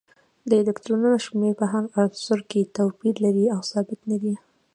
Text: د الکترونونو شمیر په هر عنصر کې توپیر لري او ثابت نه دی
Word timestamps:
د 0.49 0.51
الکترونونو 0.61 1.17
شمیر 1.25 1.53
په 1.59 1.65
هر 1.71 1.83
عنصر 2.01 2.39
کې 2.49 2.71
توپیر 2.75 3.15
لري 3.25 3.45
او 3.55 3.59
ثابت 3.71 3.99
نه 4.09 4.17
دی 4.23 4.33